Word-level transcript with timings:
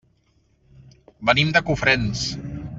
Venim 1.31 1.53
de 1.59 1.65
Cofrents. 1.69 2.25